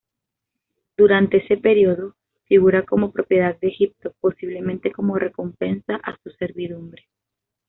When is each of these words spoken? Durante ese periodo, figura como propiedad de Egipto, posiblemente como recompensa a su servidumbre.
Durante 0.97 1.37
ese 1.45 1.57
periodo, 1.57 2.15
figura 2.45 2.81
como 2.85 3.11
propiedad 3.11 3.59
de 3.59 3.67
Egipto, 3.67 4.15
posiblemente 4.19 4.91
como 4.91 5.15
recompensa 5.19 5.95
a 5.97 6.17
su 6.23 6.31
servidumbre. 6.39 7.03